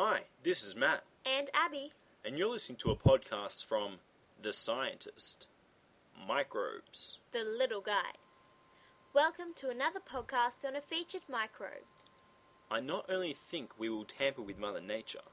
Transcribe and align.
Hi, 0.00 0.20
this 0.44 0.62
is 0.62 0.76
Matt, 0.76 1.02
And 1.26 1.50
Abby. 1.52 1.92
and 2.24 2.38
you're 2.38 2.50
listening 2.50 2.76
to 2.76 2.92
a 2.92 2.94
podcast 2.94 3.64
from 3.64 3.98
The 4.40 4.52
Scientist 4.52 5.48
Microbes. 6.24 7.18
the 7.32 7.42
little 7.42 7.80
guys. 7.80 8.54
Welcome 9.12 9.54
to 9.56 9.70
another 9.70 9.98
podcast 9.98 10.64
on 10.64 10.76
a 10.76 10.80
featured 10.80 11.22
microbe. 11.28 11.82
I 12.70 12.78
not 12.78 13.06
only 13.10 13.32
think 13.32 13.76
we 13.76 13.88
will 13.88 14.04
tamper 14.04 14.40
with 14.42 14.56
Mother 14.56 14.80
Nature, 14.80 15.26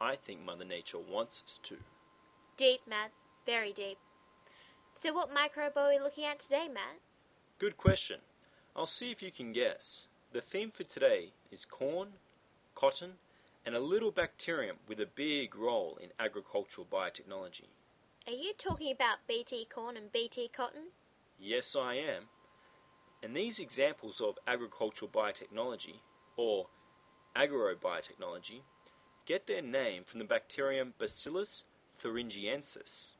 I 0.00 0.14
think 0.14 0.40
Mother 0.44 0.64
Nature 0.64 1.00
wants 1.00 1.42
us 1.44 1.58
to. 1.64 1.78
Deep, 2.56 2.82
Matt. 2.86 3.10
Very 3.44 3.72
deep. 3.72 3.98
So, 4.94 5.12
what 5.12 5.32
microbe 5.34 5.76
are 5.76 5.88
we 5.88 5.98
looking 5.98 6.26
at 6.26 6.38
today, 6.38 6.68
Matt? 6.72 7.00
Good 7.58 7.76
question. 7.76 8.20
I'll 8.76 8.86
see 8.86 9.10
if 9.10 9.20
you 9.20 9.32
can 9.32 9.52
guess. 9.52 10.06
The 10.32 10.40
theme 10.40 10.70
for 10.70 10.84
today 10.84 11.32
is 11.50 11.64
corn, 11.64 12.20
cotton, 12.76 13.14
and 13.64 13.74
a 13.74 13.80
little 13.80 14.10
bacterium 14.10 14.76
with 14.88 15.00
a 15.00 15.06
big 15.06 15.54
role 15.56 15.98
in 16.02 16.10
agricultural 16.18 16.86
biotechnology. 16.90 17.68
Are 18.26 18.32
you 18.32 18.52
talking 18.56 18.92
about 18.92 19.26
BT 19.26 19.66
corn 19.66 19.96
and 19.96 20.12
BT 20.12 20.50
cotton? 20.54 20.88
Yes, 21.38 21.74
I 21.74 21.94
am. 21.94 22.24
And 23.22 23.36
these 23.36 23.58
examples 23.58 24.20
of 24.20 24.38
agricultural 24.46 25.10
biotechnology, 25.10 26.00
or 26.36 26.66
agrobiotechnology, 27.36 28.62
get 29.26 29.46
their 29.46 29.62
name 29.62 30.04
from 30.04 30.18
the 30.18 30.24
bacterium 30.24 30.94
Bacillus 30.98 31.64
thuringiensis. 32.00 33.12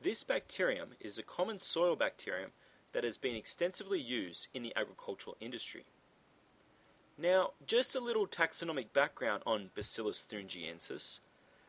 This 0.00 0.24
bacterium 0.24 0.90
is 1.00 1.18
a 1.18 1.22
common 1.22 1.58
soil 1.58 1.96
bacterium 1.96 2.52
that 2.92 3.04
has 3.04 3.18
been 3.18 3.34
extensively 3.34 4.00
used 4.00 4.48
in 4.54 4.62
the 4.62 4.74
agricultural 4.76 5.36
industry. 5.40 5.84
Now, 7.20 7.50
just 7.66 7.96
a 7.96 8.00
little 8.00 8.28
taxonomic 8.28 8.92
background 8.92 9.42
on 9.44 9.70
Bacillus 9.74 10.22
thuringiensis. 10.22 11.18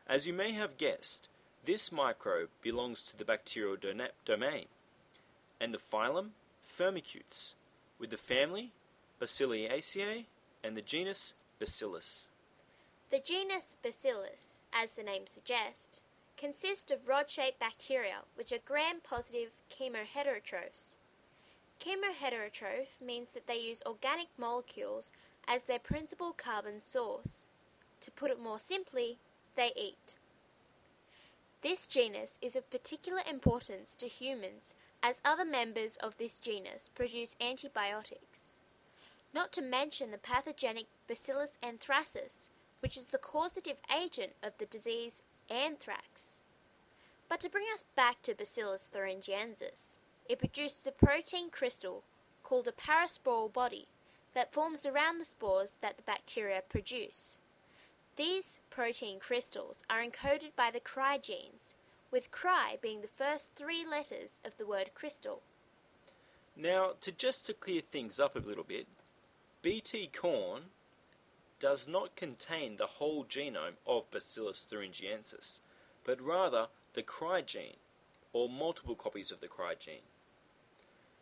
As 0.06 0.24
you 0.24 0.32
may 0.32 0.52
have 0.52 0.78
guessed, 0.78 1.28
this 1.64 1.90
microbe 1.90 2.50
belongs 2.62 3.02
to 3.02 3.16
the 3.16 3.24
bacterial 3.24 3.76
domain 4.24 4.66
and 5.60 5.74
the 5.74 5.78
phylum 5.78 6.30
Firmicutes, 6.64 7.54
with 7.98 8.10
the 8.10 8.16
family 8.16 8.70
Bacillaceae 9.20 10.26
and 10.62 10.76
the 10.76 10.82
genus 10.82 11.34
Bacillus. 11.58 12.28
The 13.10 13.18
genus 13.18 13.76
Bacillus, 13.82 14.60
as 14.72 14.92
the 14.92 15.02
name 15.02 15.26
suggests, 15.26 16.02
consists 16.36 16.92
of 16.92 17.08
rod 17.08 17.28
shaped 17.28 17.58
bacteria 17.58 18.18
which 18.36 18.52
are 18.52 18.58
gram 18.64 19.00
positive 19.02 19.50
chemoheterotrophs. 19.68 20.96
Chemoheterotroph 21.80 23.00
means 23.04 23.32
that 23.32 23.46
they 23.46 23.58
use 23.58 23.82
organic 23.84 24.28
molecules 24.38 25.12
as 25.46 25.64
their 25.64 25.78
principal 25.78 26.32
carbon 26.32 26.80
source. 26.80 27.48
To 28.00 28.10
put 28.10 28.30
it 28.30 28.40
more 28.40 28.58
simply, 28.58 29.18
they 29.56 29.72
eat. 29.76 30.16
This 31.62 31.86
genus 31.86 32.38
is 32.40 32.56
of 32.56 32.70
particular 32.70 33.20
importance 33.28 33.94
to 33.96 34.08
humans 34.08 34.74
as 35.02 35.20
other 35.24 35.44
members 35.44 35.96
of 35.96 36.16
this 36.16 36.36
genus 36.36 36.88
produce 36.94 37.36
antibiotics. 37.40 38.56
Not 39.34 39.52
to 39.52 39.62
mention 39.62 40.10
the 40.10 40.18
pathogenic 40.18 40.86
Bacillus 41.06 41.58
anthracis, 41.62 42.48
which 42.80 42.96
is 42.96 43.06
the 43.06 43.18
causative 43.18 43.76
agent 43.94 44.32
of 44.42 44.52
the 44.58 44.66
disease 44.66 45.22
anthrax. 45.50 46.40
But 47.28 47.40
to 47.40 47.50
bring 47.50 47.66
us 47.72 47.84
back 47.94 48.22
to 48.22 48.34
Bacillus 48.34 48.88
thuringiensis, 48.92 49.98
it 50.28 50.38
produces 50.38 50.86
a 50.86 50.92
protein 50.92 51.50
crystal 51.50 52.02
called 52.42 52.66
a 52.66 52.72
parasporal 52.72 53.52
body 53.52 53.86
that 54.34 54.52
forms 54.52 54.86
around 54.86 55.18
the 55.18 55.24
spores 55.24 55.76
that 55.80 55.96
the 55.96 56.02
bacteria 56.02 56.62
produce. 56.68 57.38
These 58.16 58.60
protein 58.70 59.18
crystals 59.18 59.84
are 59.88 60.02
encoded 60.02 60.54
by 60.56 60.70
the 60.70 60.80
cry 60.80 61.18
genes, 61.18 61.74
with 62.10 62.30
cry 62.30 62.78
being 62.82 63.00
the 63.00 63.08
first 63.08 63.48
three 63.56 63.84
letters 63.84 64.40
of 64.44 64.56
the 64.58 64.66
word 64.66 64.90
crystal. 64.94 65.42
Now, 66.56 66.94
to 67.00 67.12
just 67.12 67.46
to 67.46 67.54
clear 67.54 67.80
things 67.80 68.20
up 68.20 68.36
a 68.36 68.40
little 68.40 68.64
bit, 68.64 68.86
BT 69.62 70.08
corn 70.08 70.64
does 71.58 71.86
not 71.86 72.16
contain 72.16 72.76
the 72.76 72.86
whole 72.86 73.24
genome 73.24 73.76
of 73.86 74.10
Bacillus 74.10 74.66
thuringiensis, 74.70 75.60
but 76.04 76.20
rather 76.20 76.68
the 76.94 77.02
cry 77.02 77.42
gene, 77.42 77.76
or 78.32 78.48
multiple 78.48 78.94
copies 78.94 79.30
of 79.30 79.40
the 79.40 79.48
cry 79.48 79.74
gene. 79.74 80.08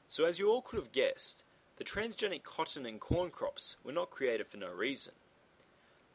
So, 0.08 0.24
as 0.24 0.38
you 0.38 0.48
all 0.48 0.62
could 0.62 0.78
have 0.78 0.92
guessed, 0.92 1.44
the 1.78 1.84
transgenic 1.84 2.42
cotton 2.42 2.84
and 2.84 3.00
corn 3.00 3.30
crops 3.30 3.76
were 3.84 3.92
not 3.92 4.10
created 4.10 4.48
for 4.48 4.56
no 4.56 4.68
reason. 4.68 5.14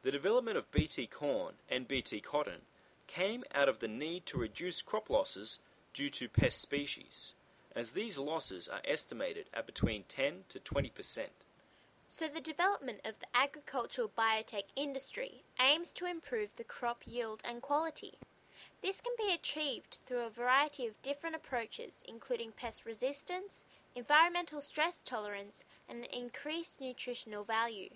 The 0.01 0.12
development 0.12 0.57
of 0.57 0.69
BT 0.72 1.07
corn 1.07 1.53
and 1.69 1.88
BT 1.88 2.19
cotton 2.19 2.63
came 3.07 3.46
out 3.56 3.69
of 3.69 3.79
the 3.79 3.88
need 3.88 4.25
to 4.25 4.38
reduce 4.38 4.81
crop 4.81 5.09
losses 5.09 5.59
due 5.94 6.09
to 6.09 6.28
pest 6.28 6.59
species, 6.59 7.34
as 7.73 7.91
these 7.91 8.18
losses 8.18 8.68
are 8.68 8.81
estimated 8.84 9.46
at 9.53 9.66
between 9.66 10.03
10 10.09 10.44
to 10.50 10.59
20 10.59 10.90
percent. 10.90 11.46
So, 12.09 12.28
the 12.28 12.41
development 12.41 13.00
of 13.06 13.19
the 13.19 13.28
agricultural 13.34 14.12
biotech 14.18 14.66
industry 14.75 15.44
aims 15.59 15.94
to 15.94 16.06
improve 16.06 16.50
the 16.57 16.66
crop 16.66 17.03
yield 17.06 17.41
and 17.46 17.62
quality. 17.62 18.19
This 18.81 19.00
can 19.00 19.13
be 19.18 19.34
achieved 19.34 20.00
through 20.06 20.25
a 20.25 20.29
variety 20.29 20.85
of 20.85 21.02
different 21.02 21.38
approaches, 21.38 22.03
including 22.06 22.52
pest 22.52 22.85
resistance, 22.85 23.63
environmental 23.96 24.62
stress 24.62 25.02
tolerance, 25.04 25.64
and 25.88 26.06
increased 26.06 26.81
nutritional 26.81 27.44
value. 27.44 27.90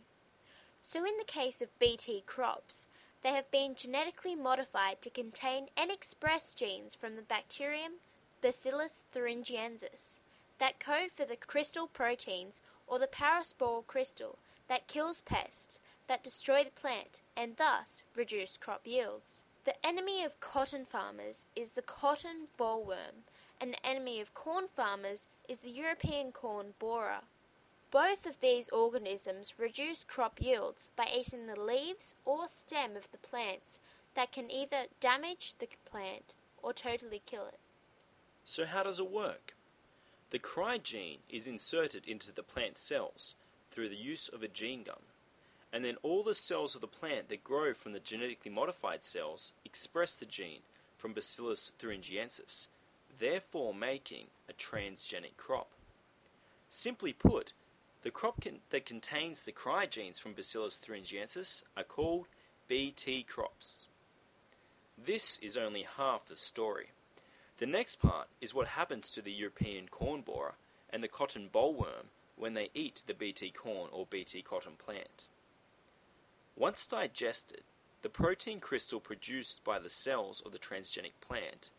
So, 0.81 1.05
in 1.05 1.17
the 1.17 1.23
case 1.23 1.61
of 1.61 1.79
BT 1.79 2.23
crops, 2.25 2.87
they 3.23 3.33
have 3.33 3.49
been 3.51 3.75
genetically 3.75 4.35
modified 4.35 5.01
to 5.01 5.09
contain 5.09 5.69
and 5.75 5.91
express 5.91 6.53
genes 6.53 6.95
from 6.95 7.15
the 7.15 7.21
bacterium 7.21 7.93
Bacillus 8.39 9.05
thuringiensis 9.11 10.19
that 10.59 10.79
code 10.79 11.11
for 11.11 11.25
the 11.25 11.35
crystal 11.35 11.87
proteins 11.87 12.61
or 12.85 12.99
the 12.99 13.07
paraspore 13.07 13.85
crystal 13.87 14.37
that 14.67 14.87
kills 14.87 15.21
pests 15.21 15.79
that 16.07 16.23
destroy 16.23 16.63
the 16.63 16.71
plant 16.71 17.21
and 17.35 17.57
thus 17.57 18.03
reduce 18.15 18.57
crop 18.57 18.85
yields. 18.85 19.43
The 19.65 19.85
enemy 19.85 20.23
of 20.23 20.39
cotton 20.39 20.85
farmers 20.85 21.45
is 21.55 21.71
the 21.71 21.81
cotton 21.81 22.47
bollworm, 22.57 23.23
and 23.59 23.73
the 23.73 23.85
enemy 23.85 24.19
of 24.21 24.33
corn 24.33 24.67
farmers 24.67 25.27
is 25.47 25.59
the 25.59 25.69
European 25.69 26.31
corn 26.31 26.73
borer. 26.79 27.21
Both 27.91 28.25
of 28.25 28.39
these 28.41 28.69
organisms 28.69 29.53
reduce 29.57 30.03
crop 30.03 30.41
yields 30.41 30.91
by 30.95 31.09
eating 31.15 31.47
the 31.47 31.59
leaves 31.59 32.13
or 32.25 32.47
stem 32.47 32.95
of 32.95 33.09
the 33.11 33.17
plants 33.17 33.79
that 34.13 34.31
can 34.31 34.51
either 34.51 34.87
damage 34.99 35.53
the 35.59 35.69
plant 35.85 36.33
or 36.61 36.73
totally 36.73 37.21
kill 37.25 37.45
it. 37.45 37.59
So, 38.43 38.65
how 38.65 38.83
does 38.83 38.99
it 38.99 39.09
work? 39.09 39.53
The 40.29 40.39
cry 40.39 40.77
gene 40.77 41.19
is 41.29 41.47
inserted 41.47 42.05
into 42.05 42.33
the 42.33 42.43
plant 42.43 42.77
cells 42.77 43.35
through 43.71 43.89
the 43.89 43.95
use 43.95 44.27
of 44.27 44.43
a 44.43 44.47
gene 44.47 44.83
gun, 44.83 45.03
and 45.71 45.85
then 45.85 45.97
all 46.03 46.23
the 46.23 46.35
cells 46.35 46.75
of 46.75 46.81
the 46.81 46.87
plant 46.87 47.29
that 47.29 47.43
grow 47.43 47.73
from 47.73 47.93
the 47.93 47.99
genetically 47.99 48.51
modified 48.51 49.05
cells 49.05 49.53
express 49.63 50.15
the 50.15 50.25
gene 50.25 50.61
from 50.97 51.13
Bacillus 51.13 51.71
thuringiensis, 51.79 52.67
therefore 53.19 53.73
making 53.73 54.27
a 54.49 54.53
transgenic 54.53 55.37
crop. 55.37 55.69
Simply 56.69 57.13
put, 57.13 57.53
the 58.03 58.11
crop 58.11 58.41
can, 58.41 58.59
that 58.69 58.85
contains 58.85 59.41
the 59.41 59.51
cry 59.51 59.85
genes 59.85 60.19
from 60.19 60.33
Bacillus 60.33 60.79
thuringiensis 60.79 61.63
are 61.75 61.83
called 61.83 62.27
BT 62.67 63.23
crops. 63.23 63.87
This 64.97 65.39
is 65.41 65.57
only 65.57 65.85
half 65.97 66.25
the 66.25 66.35
story. 66.35 66.91
The 67.59 67.65
next 67.65 67.97
part 67.97 68.27
is 68.41 68.53
what 68.53 68.67
happens 68.67 69.09
to 69.11 69.21
the 69.21 69.31
European 69.31 69.87
corn 69.87 70.21
borer 70.21 70.55
and 70.89 71.03
the 71.03 71.07
cotton 71.07 71.49
bollworm 71.53 72.07
when 72.35 72.53
they 72.53 72.69
eat 72.73 73.03
the 73.07 73.13
BT 73.13 73.51
corn 73.51 73.89
or 73.91 74.05
BT 74.05 74.41
cotton 74.41 74.73
plant. 74.77 75.27
Once 76.55 76.85
digested, 76.87 77.61
the 78.01 78.09
protein 78.09 78.59
crystal 78.59 78.99
produced 78.99 79.63
by 79.63 79.79
the 79.79 79.89
cells 79.89 80.41
of 80.45 80.51
the 80.51 80.59
transgenic 80.59 81.13
plant 81.19 81.69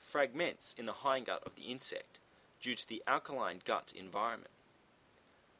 fragments 0.00 0.74
in 0.76 0.86
the 0.86 0.92
hindgut 0.92 1.44
of 1.44 1.54
the 1.54 1.70
insect 1.70 2.18
due 2.60 2.74
to 2.74 2.88
the 2.88 3.02
alkaline 3.06 3.60
gut 3.64 3.92
environment. 3.96 4.50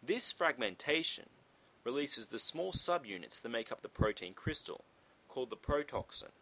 This 0.03 0.33
fragmentation 0.33 1.29
releases 1.85 2.27
the 2.27 2.39
small 2.39 2.73
subunits 2.73 3.41
that 3.41 3.49
make 3.49 3.71
up 3.71 3.83
the 3.83 3.89
protein 3.89 4.35
crystal, 4.35 4.85
called 5.29 5.51
the 5.51 5.57
protoxin. 5.57 6.33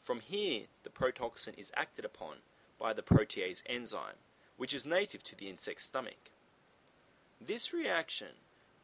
From 0.00 0.20
here, 0.20 0.62
the 0.82 0.90
protoxin 0.90 1.56
is 1.56 1.72
acted 1.76 2.04
upon 2.04 2.38
by 2.78 2.92
the 2.92 3.02
protease 3.02 3.62
enzyme, 3.66 4.18
which 4.56 4.74
is 4.74 4.84
native 4.84 5.22
to 5.24 5.36
the 5.36 5.48
insect's 5.48 5.84
stomach. 5.84 6.30
This 7.40 7.72
reaction 7.72 8.34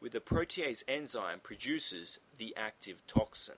with 0.01 0.13
the 0.13 0.19
protease 0.19 0.83
enzyme 0.87 1.39
produces 1.41 2.19
the 2.37 2.55
active 2.55 3.05
toxin. 3.05 3.55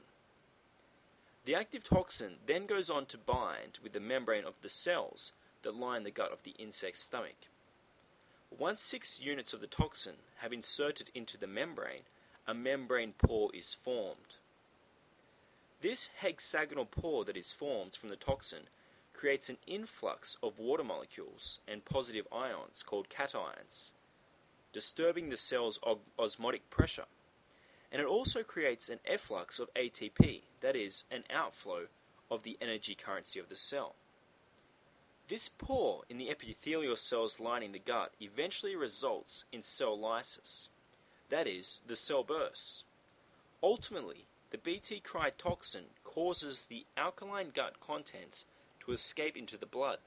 The 1.45 1.55
active 1.55 1.83
toxin 1.83 2.35
then 2.45 2.67
goes 2.67 2.89
on 2.89 3.07
to 3.07 3.17
bind 3.17 3.79
with 3.81 3.93
the 3.93 3.99
membrane 3.99 4.45
of 4.45 4.61
the 4.61 4.69
cells 4.69 5.31
that 5.63 5.75
line 5.75 6.03
the 6.03 6.11
gut 6.11 6.31
of 6.31 6.43
the 6.43 6.55
insect's 6.59 7.01
stomach. 7.01 7.47
Once 8.55 8.81
six 8.81 9.19
units 9.19 9.53
of 9.53 9.61
the 9.61 9.67
toxin 9.67 10.15
have 10.37 10.53
inserted 10.53 11.09
into 11.15 11.37
the 11.37 11.47
membrane, 11.47 12.03
a 12.45 12.53
membrane 12.53 13.13
pore 13.13 13.49
is 13.55 13.73
formed. 13.73 14.35
This 15.81 16.09
hexagonal 16.17 16.85
pore 16.85 17.25
that 17.25 17.37
is 17.37 17.51
formed 17.51 17.95
from 17.95 18.09
the 18.09 18.15
toxin 18.15 18.67
creates 19.13 19.49
an 19.49 19.57
influx 19.65 20.37
of 20.43 20.59
water 20.59 20.83
molecules 20.83 21.59
and 21.67 21.85
positive 21.85 22.27
ions 22.31 22.83
called 22.83 23.09
cations, 23.09 23.93
disturbing 24.73 25.29
the 25.29 25.37
cell's 25.37 25.79
osmotic 26.19 26.69
pressure. 26.69 27.05
And 27.91 27.99
it 27.99 28.07
also 28.07 28.43
creates 28.43 28.89
an 28.89 28.99
efflux 29.05 29.59
of 29.59 29.73
ATP, 29.73 30.43
that 30.61 30.75
is, 30.75 31.05
an 31.11 31.23
outflow 31.29 31.87
of 32.29 32.43
the 32.43 32.57
energy 32.61 32.95
currency 32.95 33.39
of 33.39 33.49
the 33.49 33.55
cell. 33.55 33.95
This 35.27 35.49
pore 35.49 36.03
in 36.09 36.17
the 36.17 36.29
epithelial 36.29 36.95
cells 36.95 37.39
lining 37.39 37.71
the 37.71 37.79
gut 37.79 38.13
eventually 38.19 38.75
results 38.75 39.45
in 39.51 39.63
cell 39.63 39.97
lysis, 39.97 40.69
that 41.29 41.47
is, 41.47 41.81
the 41.87 41.95
cell 41.95 42.23
bursts. 42.23 42.83
Ultimately, 43.63 44.25
the 44.51 44.57
Bt 44.57 44.99
cry 44.99 45.31
toxin 45.37 45.85
causes 46.03 46.65
the 46.65 46.85
alkaline 46.97 47.51
gut 47.53 47.79
contents 47.79 48.45
to 48.81 48.91
escape 48.91 49.37
into 49.37 49.57
the 49.57 49.65
blood, 49.65 49.99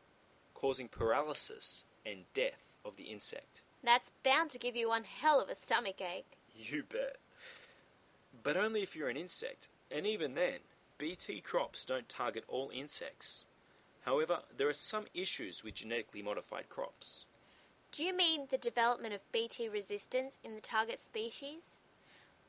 causing 0.52 0.88
paralysis 0.88 1.86
and 2.04 2.24
death 2.34 2.68
of 2.84 2.96
the 2.96 3.04
insect. 3.04 3.62
That's 3.82 4.12
bound 4.22 4.50
to 4.50 4.58
give 4.58 4.76
you 4.76 4.88
one 4.88 5.04
hell 5.04 5.40
of 5.40 5.48
a 5.48 5.54
stomach 5.54 6.00
ache. 6.00 6.36
You 6.54 6.82
bet. 6.82 7.16
But 8.42 8.56
only 8.56 8.82
if 8.82 8.94
you're 8.94 9.08
an 9.08 9.16
insect, 9.16 9.70
and 9.90 10.06
even 10.06 10.34
then, 10.34 10.60
Bt 10.98 11.40
crops 11.40 11.84
don't 11.84 12.08
target 12.08 12.44
all 12.48 12.70
insects. 12.72 13.46
However, 14.02 14.40
there 14.56 14.68
are 14.68 14.74
some 14.74 15.06
issues 15.14 15.64
with 15.64 15.74
genetically 15.74 16.22
modified 16.22 16.68
crops. 16.68 17.24
Do 17.90 18.02
you 18.02 18.12
mean 18.12 18.48
the 18.50 18.58
development 18.58 19.14
of 19.14 19.32
Bt 19.32 19.68
resistance 19.68 20.38
in 20.42 20.54
the 20.54 20.60
target 20.60 21.00
species? 21.00 21.80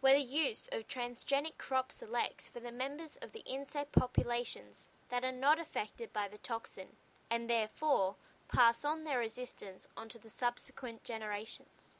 Where 0.01 0.15
the 0.15 0.25
use 0.25 0.69
of 0.71 0.87
transgenic 0.87 1.57
crop 1.57 1.91
selects 1.91 2.49
for 2.49 2.59
the 2.59 2.71
members 2.71 3.17
of 3.21 3.31
the 3.31 3.43
insect 3.45 3.91
populations 3.91 4.87
that 5.09 5.23
are 5.23 5.31
not 5.31 5.59
affected 5.59 6.11
by 6.11 6.27
the 6.27 6.37
toxin 6.37 6.87
and 7.29 7.49
therefore 7.49 8.15
pass 8.47 8.85
on 8.85 9.03
their 9.03 9.19
resistance 9.19 9.87
onto 9.95 10.19
the 10.19 10.29
subsequent 10.29 11.03
generations. 11.03 11.99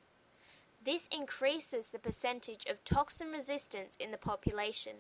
This 0.84 1.08
increases 1.08 1.88
the 1.88 2.00
percentage 2.00 2.66
of 2.68 2.84
toxin 2.84 3.32
resistance 3.32 3.96
in 4.00 4.12
the 4.12 4.18
population 4.18 4.98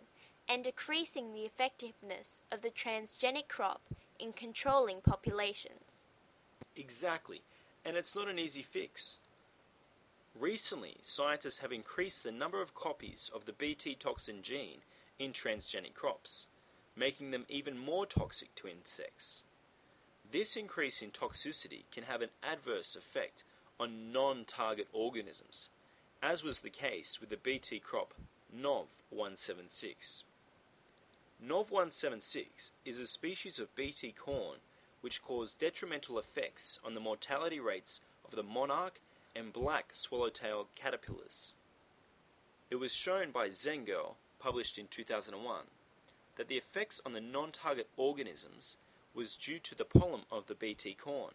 and 0.47 0.63
decreasing 0.63 1.33
the 1.33 1.41
effectiveness 1.41 2.41
of 2.51 2.61
the 2.61 2.69
transgenic 2.69 3.47
crop 3.47 3.81
in 4.19 4.31
controlling 4.31 5.01
populations. 5.01 6.05
Exactly, 6.75 7.41
and 7.83 7.97
it's 7.97 8.15
not 8.15 8.27
an 8.27 8.39
easy 8.39 8.61
fix. 8.61 9.19
Recently, 10.37 10.97
scientists 11.01 11.59
have 11.59 11.71
increased 11.71 12.23
the 12.23 12.31
number 12.31 12.61
of 12.61 12.75
copies 12.75 13.31
of 13.33 13.45
the 13.45 13.53
Bt 13.53 13.95
toxin 13.95 14.41
gene 14.41 14.79
in 15.17 15.31
transgenic 15.31 15.93
crops, 15.93 16.47
making 16.95 17.31
them 17.31 17.45
even 17.47 17.77
more 17.77 18.05
toxic 18.05 18.53
to 18.55 18.67
insects. 18.67 19.43
This 20.29 20.57
increase 20.57 21.01
in 21.01 21.11
toxicity 21.11 21.83
can 21.91 22.03
have 22.03 22.21
an 22.21 22.29
adverse 22.43 22.95
effect 22.95 23.43
on 23.79 24.11
non 24.11 24.45
target 24.45 24.87
organisms, 24.91 25.69
as 26.21 26.43
was 26.43 26.59
the 26.59 26.69
case 26.69 27.19
with 27.21 27.29
the 27.29 27.37
Bt 27.37 27.79
crop 27.79 28.13
NOV 28.51 28.87
176. 29.09 30.23
NOV 31.41 31.69
176 31.69 32.71
is 32.85 32.97
a 32.97 33.05
species 33.05 33.59
of 33.59 33.75
Bt 33.75 34.13
corn 34.13 34.59
which 35.01 35.21
caused 35.21 35.59
detrimental 35.59 36.17
effects 36.17 36.79
on 36.83 36.93
the 36.93 37.01
mortality 37.01 37.59
rates 37.59 37.99
of 38.23 38.31
the 38.31 38.41
monarch 38.41 39.01
and 39.35 39.51
black 39.51 39.93
swallowtail 39.93 40.69
caterpillars. 40.75 41.53
It 42.71 42.77
was 42.77 42.93
shown 42.95 43.31
by 43.31 43.49
Zangerl, 43.49 44.15
published 44.39 44.79
in 44.79 44.87
2001, 44.87 45.65
that 46.37 46.47
the 46.47 46.57
effects 46.57 47.01
on 47.05 47.11
the 47.11 47.21
non 47.21 47.51
target 47.51 47.89
organisms 47.97 48.77
was 49.13 49.35
due 49.35 49.59
to 49.59 49.75
the 49.75 49.83
pollen 49.83 50.25
of 50.31 50.47
the 50.47 50.55
Bt 50.55 50.93
corn. 50.93 51.33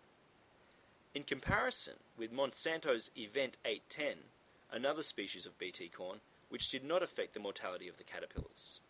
In 1.14 1.24
comparison 1.24 1.96
with 2.16 2.32
Monsanto's 2.32 3.10
Event 3.16 3.58
810, 3.66 4.30
another 4.72 5.02
species 5.02 5.44
of 5.44 5.58
Bt 5.58 5.88
corn, 5.90 6.20
which 6.48 6.70
did 6.70 6.84
not 6.84 7.02
affect 7.02 7.34
the 7.34 7.40
mortality 7.40 7.86
of 7.86 7.98
the 7.98 8.04
caterpillars. 8.04 8.80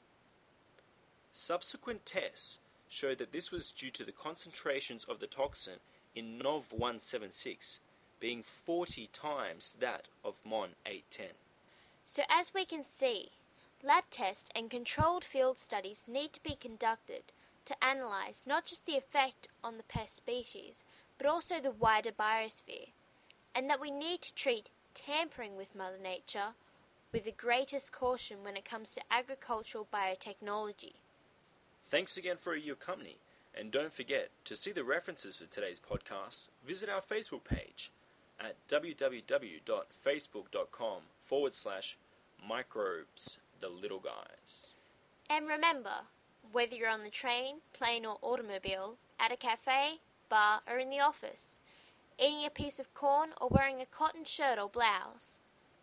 Subsequent 1.33 2.05
tests 2.05 2.59
showed 2.89 3.19
that 3.19 3.31
this 3.31 3.53
was 3.53 3.71
due 3.71 3.91
to 3.91 4.05
the 4.05 4.13
concentrations 4.13 5.05
of 5.05 5.21
the 5.21 5.29
toxin 5.29 5.79
in 6.15 6.39
NOV 6.39 6.73
176 6.73 7.79
being 8.19 8.43
40 8.43 9.07
times 9.07 9.77
that 9.81 10.09
of 10.25 10.45
MON 10.45 10.71
810. 10.85 11.29
So, 12.05 12.25
as 12.29 12.53
we 12.53 12.65
can 12.65 12.85
see, 12.85 13.31
lab 13.83 14.05
tests 14.11 14.51
and 14.55 14.71
controlled 14.71 15.25
field 15.25 15.57
studies 15.57 16.09
need 16.09 16.33
to 16.33 16.43
be 16.43 16.57
conducted 16.57 17.33
to 17.65 17.85
analyze 17.85 18.43
not 18.45 18.67
just 18.67 18.85
the 18.85 18.97
effect 18.97 19.49
on 19.63 19.77
the 19.77 19.85
pest 19.85 20.17
species, 20.17 20.85
but 21.17 21.27
also 21.27 21.61
the 21.61 21.71
wider 21.71 22.11
biosphere, 22.13 22.89
and 23.55 23.71
that 23.71 23.81
we 23.81 23.91
need 23.91 24.21
to 24.23 24.35
treat 24.35 24.69
tampering 24.95 25.57
with 25.57 25.77
Mother 25.77 25.99
Nature 26.03 26.55
with 27.13 27.25
the 27.25 27.33
greatest 27.33 27.93
caution 27.93 28.43
when 28.43 28.57
it 28.57 28.65
comes 28.65 28.91
to 28.91 29.13
agricultural 29.13 29.87
biotechnology. 29.93 30.95
Thanks 31.91 32.17
again 32.17 32.37
for 32.37 32.55
your 32.55 32.77
company, 32.77 33.19
and 33.53 33.73
don't 33.73 33.93
forget 33.93 34.31
to 34.45 34.55
see 34.55 34.71
the 34.71 34.85
references 34.85 35.37
for 35.37 35.47
today's 35.47 35.81
podcast, 35.81 36.51
visit 36.65 36.89
our 36.89 37.01
Facebook 37.01 37.43
page 37.43 37.91
at 38.39 38.55
www.facebook.com 38.69 41.03
forward 41.19 41.53
slash 41.53 41.99
microbes 42.49 43.41
the 43.59 43.69
little 43.69 43.99
guys. 43.99 44.75
And 45.29 45.49
remember, 45.49 46.05
whether 46.53 46.77
you're 46.77 46.89
on 46.89 47.03
the 47.03 47.11
train, 47.11 47.57
plane, 47.73 48.07
or 48.07 48.19
automobile, 48.23 48.97
at 49.19 49.33
a 49.33 49.37
cafe, 49.37 49.99
bar, 50.29 50.61
or 50.71 50.79
in 50.79 50.91
the 50.91 51.01
office, 51.01 51.59
eating 52.21 52.47
a 52.47 52.51
piece 52.51 52.79
of 52.79 52.95
corn 52.95 53.31
or 53.41 53.49
wearing 53.49 53.81
a 53.81 53.87
cotton 53.87 54.25
shirt 54.25 54.61
or 54.61 54.69
blouse, 54.69 55.41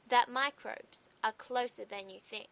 that 0.07 0.30
microbes 0.30 1.10
are 1.21 1.33
closer 1.33 1.83
than 1.83 2.10
you 2.10 2.21
think. 2.25 2.48